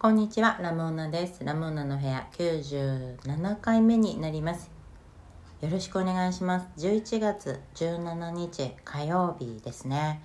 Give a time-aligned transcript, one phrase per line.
[0.00, 1.42] こんにちは、ラモーナです。
[1.42, 4.70] ラモーナの部屋97回目になります。
[5.60, 6.68] よろしくお願いします。
[6.86, 10.22] 11月17日火曜日ですね。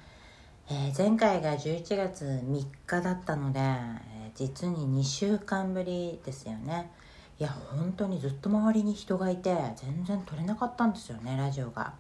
[0.69, 6.91] えー前回が11月3日だったので、えー実に2週間ぶりですよね。
[7.39, 11.95] いや、本当にずっと周りに人がいて、全然撮れなかったんですよね、ラジオが。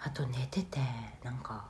[0.00, 0.80] あと寝てて、
[1.22, 1.66] なんか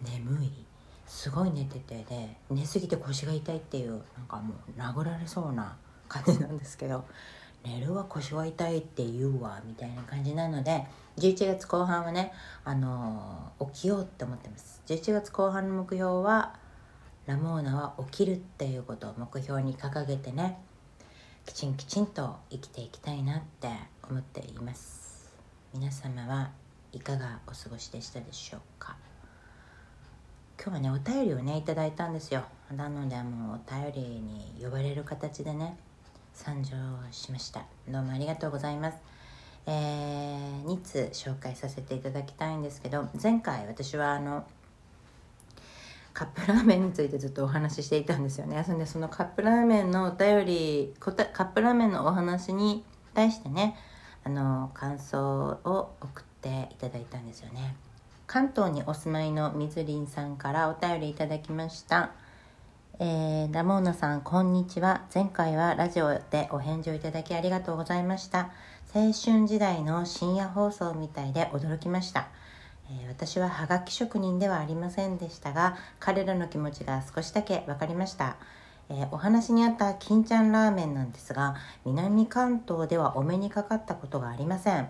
[0.00, 0.65] 眠い。
[1.06, 5.76] すごい寝ててで寝すぎて腰が痛いっていうなんかもう殴られそうな
[6.08, 7.04] 感じなんですけど
[7.64, 10.84] 寝るは腰は痛いって言うわみたいな感じなので
[11.18, 12.32] 11月後半はね、
[12.64, 14.82] あのー起きようって思ってます。
[14.86, 16.54] 11月後半の目標は
[17.26, 20.58] ラモーナは起きるっていうことを目標に掲げてね
[21.46, 23.68] きちんきちんと生きていきたいなって
[24.08, 25.32] 思っています。
[25.74, 26.50] 皆様は
[26.92, 28.96] いかがお過ごしでしたでしょうか？
[30.66, 32.42] 今日はねお便りをねいただいたんですよ。
[32.76, 35.76] なのでもうお便りに呼ばれる形でね
[36.34, 36.74] 参上
[37.12, 37.64] しました。
[37.88, 38.98] どうもありがとうございます。
[39.68, 44.44] えー、2通紹介させていただきたいんですけど前回私はあの
[46.12, 48.64] カップラーメンについてずっとお話ししていたんですよね。
[48.66, 52.82] そんでそのカップラーメンのお便りカップラーメンのお話に
[53.14, 53.76] 対してね
[54.24, 57.76] あの感想を送っていただいたんですよね。
[58.26, 62.10] 関東にお住まいのみずりんさんからお便りいただきました。
[62.98, 65.04] えーラモーナさんこんにちは。
[65.14, 68.50] 前回はラジオでお返事をいただきありがとうございました。
[68.92, 72.26] 青春時代の深夜放送みたいで驚きました、
[72.90, 78.38] えー私はハガキ職人ではありませんでしたが彼らの気持ちが少しだけ分かりました。
[78.90, 81.54] えーお話にあった金ちゃんラーメンなんですが
[81.84, 84.88] 南関東ではお目にかかったことがありません。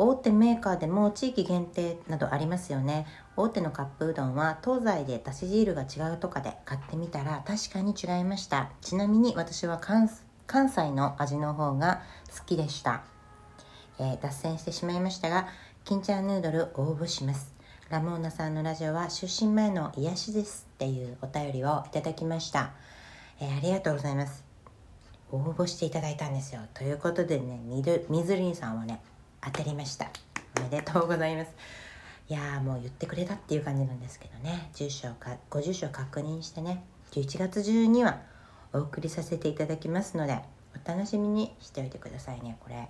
[0.00, 3.06] 大手メーカーでも地域限定などありますよね。
[3.36, 8.70] 大手のカップうどんは東西でだし汁が違うとかで買ってみたら確かに違いました。
[8.80, 10.08] ちなみに私は関
[10.68, 12.02] 西の味の方が
[12.36, 13.02] 好きでした、
[13.98, 15.48] えー脱線してしまいましたが
[15.84, 17.52] 金ちゃんヌードル応募します。
[17.90, 22.70] ラモーナさんのラジオは出身前の癒しですっていうお便りをいただきました、
[23.40, 24.44] えーありがとうございます。
[25.32, 26.60] 応募していただいたんですよ。
[26.72, 29.02] ということでねみるみずりんさんはね
[29.42, 30.10] 当たりました。
[30.58, 31.50] おめでとうございます。
[32.28, 34.70] いやーもう言ってくれたっていう感じなんですけどね。
[34.74, 36.84] 住所かご住所を確認してね。
[37.12, 38.20] 11月中には
[38.72, 40.38] お送りさせていただきますので
[40.84, 42.88] お楽しみにしておいてくださいねこれ。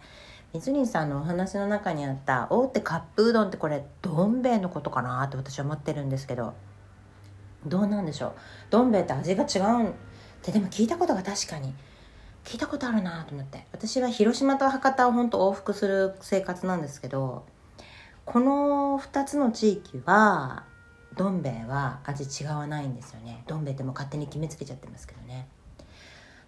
[0.52, 6.54] みずりんさんのお話の中にあった大手カップうどんってこれどん兵衛のことかなって私は思ってるんですけど
[7.66, 8.32] どうなんでしょう。
[8.70, 9.92] どん兵衛って味が違うんっ
[10.42, 11.74] てでも聞いたことが確かに
[12.48, 13.66] 聞いたことあるなと思って。
[13.72, 17.44] 私は広島と博多を本当往復する生活なんですけど
[18.24, 20.64] この2つの地域は
[21.14, 23.44] どん兵衛は味違わないんですよね。
[23.46, 25.46] どん兵衛ってもう勝手に決めつけちゃってますけどね。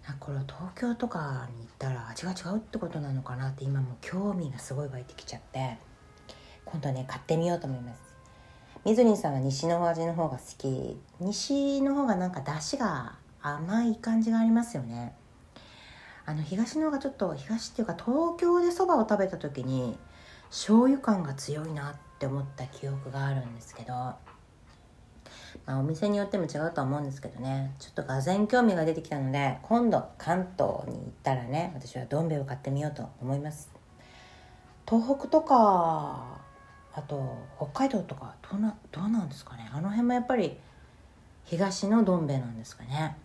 [0.07, 5.77] あこれ東京とかに行ったら味が違うってことなのかなって今も興味がすごい湧いてきちゃって。
[6.65, 8.01] 今度ね買ってみようと思います。
[8.85, 10.99] みずりんさんは西の味の方が好き。
[11.19, 15.13] 西の方がなんか出汁が甘い感じがありますよね。
[16.25, 19.97] あの東の方がちょっと東っていうか東京でそばを食べた時に
[20.49, 24.17] 醤油感が強いなって思った記憶があるんですけど、ま
[25.67, 27.73] あ、お店によっても違うとは思うんですけどね。
[27.79, 33.71] ちょっとがぜん興味が出てきたので今度関東に行ったらね私はどん兵衛を買ってみようと思います。
[34.87, 36.39] 東北とか
[36.93, 39.69] あと北海道とかどうなどうなんですかね。
[39.73, 40.57] あの辺もやっぱり
[41.45, 43.15] 東のどん兵衛なんですかね。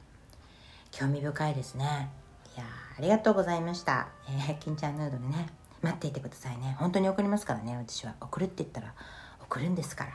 [0.92, 2.08] 興味深いですね。
[2.98, 4.08] ありがとうございました。
[4.26, 5.48] えー、金ちゃんヌードルね、
[5.82, 6.76] 待っていてくださいね。
[6.78, 8.14] 本当に送りますからね、私は。
[8.22, 8.94] 送るって言ったら
[9.42, 10.12] 送るんですから。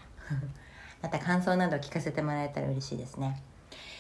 [1.04, 3.40] また感想など聞かせてもらえたら嬉しいですね。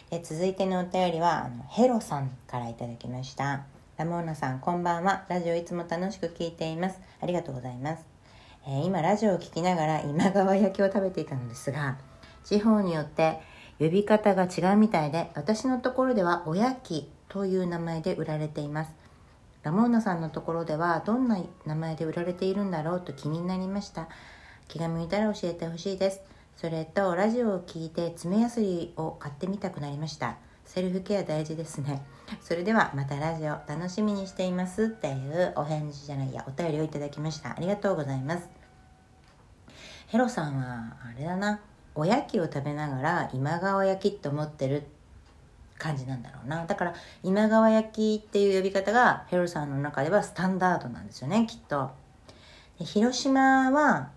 [0.10, 3.66] で続いてのお便りは、あのヘロさんからいただきました。
[3.98, 5.26] ラモーナさん、こんばんは。
[5.30, 7.00] ラジオいつも楽しく聞いています。
[7.22, 8.04] ありがとうございます。
[8.66, 12.00] えー今、ラジオを聞きながら今川焼きを食べていたのですが、
[12.44, 13.40] 地方によって
[13.78, 18.92] 呼び方が違うみたいで私のところではおやきという名前で売られています。
[19.64, 24.10] ラモーナさんのところではどんな名前で売られているんだろうと気になりました。
[24.68, 26.20] 気が向いたら教えてほしいです。
[26.58, 30.40] それとラジオを聞いて爪やすりを買ってみたくなりました。
[30.66, 32.04] セルフケア大事ですね。
[32.42, 37.52] それではまたラジオ楽しみにしていますっていうお返事じゃないやお便りをいただきました。
[37.52, 38.50] ありがとうございます。
[40.08, 41.62] ヘロさんはあれだな。
[41.96, 44.84] おやきを食べながら今川焼きって思ってる
[45.82, 46.64] 感じなんだろうな。
[46.68, 46.94] だから
[47.24, 51.90] 今川焼きっていう呼び方がヘロさんの中ではスタンダードなんですよねきっと。
[52.78, 54.10] で広島は、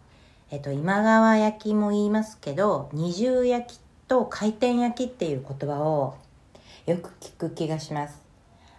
[0.51, 6.17] えっと、今川焼きも言いますけど二重焼きと回転焼きっていう言葉を
[6.85, 8.23] よく聞く気がします。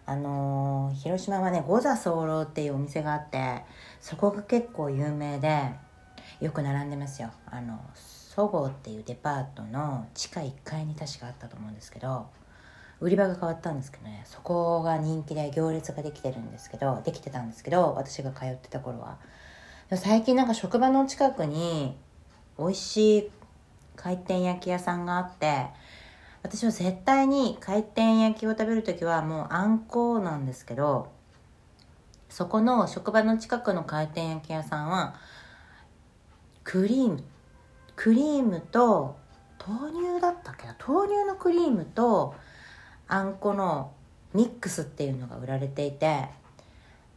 [0.05, 3.63] あのー広島はね五座候っていうお店があって
[3.99, 5.71] そこが結構有名で
[6.39, 7.31] よく並んでますよ。
[7.47, 12.27] あのそごうっていうデパートの地下1階に確かあったと思うんですけど
[13.01, 14.23] 売り場が変わったんですけどね。
[14.25, 19.17] そこが人気で行列ができてるんですけどできてたんですけど私が通ってた頃は。
[19.95, 21.95] 最近なんか職場の近くに
[22.57, 23.31] 美味しい
[23.95, 25.67] 回転焼き屋さんがあって
[26.41, 31.11] 私は絶対に回転焼きを食べる時はもうあんこなんですけど
[32.29, 35.15] そこの職場の近くの回転焼き屋さんは
[36.63, 37.23] クリーム
[37.95, 39.17] クリームと
[39.65, 40.75] 豆乳だったっけな？
[40.85, 42.35] 豆乳のクリームと
[43.07, 43.91] あんこの
[44.33, 46.25] ミックスっていうのが売られていて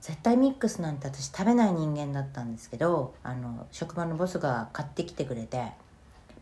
[0.01, 5.73] 絶対ミックスなんて私食べない人間だったんですけどあの職場のボスが買ってきてくれて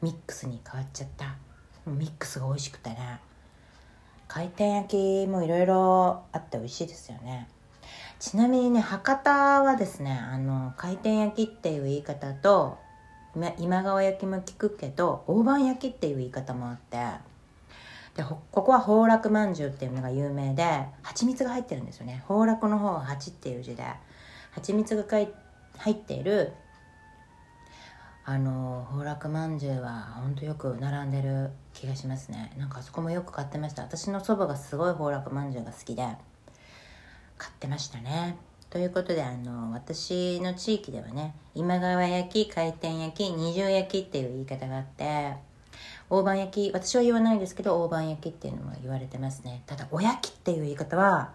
[0.03, 1.37] ミックスに変わっちゃった。
[1.87, 3.21] ミックスが美味しくてね。
[4.29, 7.49] 回転焼きもいろいろあって美味しいですよね。
[8.19, 9.31] ちなみにね博多
[9.63, 12.79] はですねあの回転焼きっていう言い方と
[13.35, 16.99] 今今川焼きも聞くけど大判焼きっていう言い方もあって
[18.17, 22.25] でここは崩落まんじゅうっていうのが有名で蜂蜜が入ってるんですよね。
[22.27, 23.85] 崩落の方は蜂っていう字で。
[24.53, 26.55] 蜂蜜が入っている
[28.25, 32.53] あの崩落まんじゅうはほんとよく並んでる気がしますね。
[32.57, 33.83] なんかあそこもよく買ってました。
[33.83, 36.03] 私の祖母がすごい崩落まんじゅうが好きで
[37.37, 38.39] 買ってましたね。
[38.71, 45.35] ということであの私の地域ではね今川焼き回転焼き二重焼きっていう言い方があって
[46.09, 49.63] 大判焼き私は言わないですけど大判焼きっていうのも言われてますね。
[49.67, 51.33] ただおやきっていう言い方は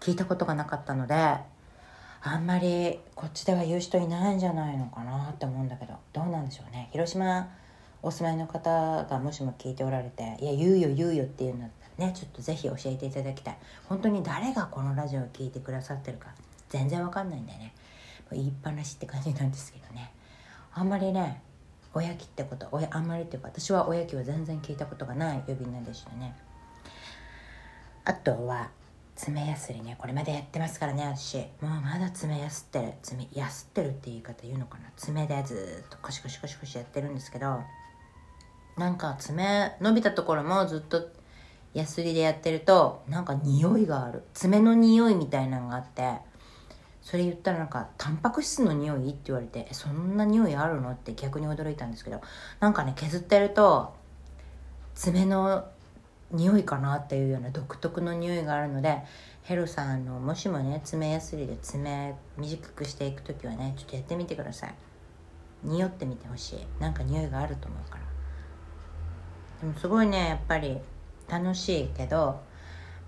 [0.00, 6.88] 聞いたことがなかったのであんまりこっちでは言う人いないんじゃないのかなって思うんだけどどうなんでしょうね。
[6.92, 7.48] 広島
[8.02, 13.56] お住まいの方がもしも聞いておられていや言うよ言うよっていうんだったらねちょっとぜひ教えていただきたい。
[13.88, 16.28] 本当に誰がこのラジオを聞いてくださってるか
[16.68, 17.74] 全然わかんないんだよね。
[18.32, 20.10] 言いっぱなしって感じなんですけどね。
[20.72, 21.42] あんまりね
[21.96, 26.36] おやきってことおやあんまりっていうか私はおやきは全然聞いたことがない呼び名でしたね。
[28.04, 28.68] あとは
[29.14, 31.38] 爪やすりねこれまでやってますからね私。
[31.38, 34.90] もうまだ爪やすってる爪やすってるって言い方言うのかな。
[34.94, 37.62] 爪でずっとコシコシコシコシやってるんですけど
[38.76, 41.08] なんか爪伸びたところもずっと
[41.72, 44.24] やすりでやってるとなんか匂いがある。
[44.34, 46.18] 爪の匂いみたいなのがあって
[47.06, 50.90] それ言ったらなんかタンパク質の匂いって言われてそんな匂いあるの？
[50.90, 52.20] って逆に驚いたんですけど
[52.58, 53.94] なんかね削ってると
[54.96, 55.68] 爪の
[56.32, 59.02] 匂いかなっていうような独特の匂いがあるので
[59.44, 64.74] ヘロさんのもしもね爪やすりで爪短くしていく時はねちょっとやってみてください。
[65.62, 66.66] 匂ってみてほしい。
[66.80, 68.02] なんか匂いがあると思うから。
[69.60, 70.78] でもすごいねやっぱり
[71.28, 72.40] 楽しいけど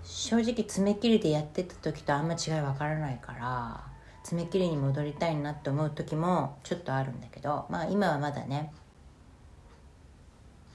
[0.05, 3.88] 正直爪切りでやってた時とあんま違い分からないから
[4.29, 8.71] 爪切りに戻りたいなって思う時もちょっとあるんだけどまあ今はまだね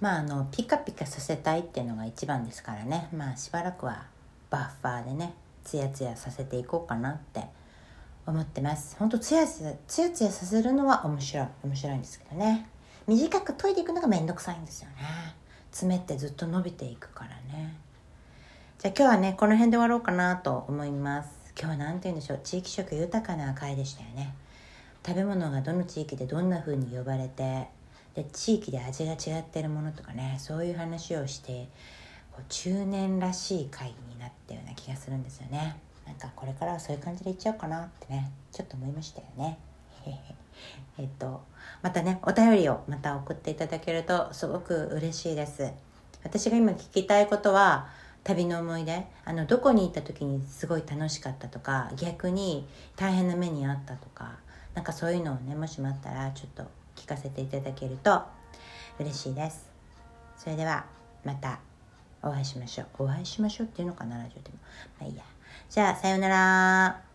[0.01, 3.09] まああのピカピカさせたいっていうのが一番ですからね。
[3.15, 4.07] まあしばらくは
[4.49, 7.45] バッファーでねツヤツヤさせていこうかなって
[8.25, 8.97] 思ってます。
[8.97, 12.67] ほんとツヤツヤツヤツヤさせるのは面白い面白いんですけどね。
[13.05, 14.95] 短く研いでいくのがめんどくさいんですよね。
[15.71, 17.77] 爪ってずっと伸びていくからね。
[18.79, 21.42] じゃあ今日はねこの辺で終わろうかなと思います。
[21.59, 22.39] 今日は何て言うんでしょう。
[22.43, 24.33] 地域色豊かな回でしたよね。
[25.05, 27.67] 食べ物がどの地域でどんな風に呼ばれて
[28.15, 31.67] で地域で味が違ってるものとかねそういう話をして
[32.31, 35.75] こう中年らしい回になったような気がするんですよね。
[36.05, 39.57] なんかこれからはそういう感じでいっちゃおうかなってねちょっと思いましたよね。
[40.97, 41.41] えっと
[41.81, 45.71] またねお便りをまた送っていただけるとすごく嬉しいです。
[46.23, 47.89] 私が今聞きたいことは
[48.23, 54.37] 旅の思い出あのどこに行った時にすごい楽しかったとか逆に大変な目にあったとか
[54.73, 56.63] なんかそういうのをねもしもあったらちょっと
[56.95, 58.21] 聞かせていただけると
[58.99, 59.69] 嬉しいです。
[60.37, 60.85] それでは
[61.25, 61.59] また
[62.21, 63.03] お会いしましょう。
[63.03, 64.55] お会いしましょうっていうのかなラジオでも。
[64.99, 65.23] まあいいや。
[65.69, 67.12] じゃあさようなら。